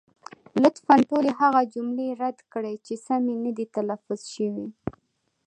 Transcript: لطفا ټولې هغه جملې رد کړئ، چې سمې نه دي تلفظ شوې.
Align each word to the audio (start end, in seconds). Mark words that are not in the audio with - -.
لطفا 0.61 0.95
ټولې 1.09 1.31
هغه 1.41 1.61
جملې 1.73 2.07
رد 2.21 2.37
کړئ، 2.53 2.75
چې 2.85 2.93
سمې 3.05 3.35
نه 3.43 3.51
دي 3.57 3.65
تلفظ 3.75 4.19
شوې. 4.35 4.65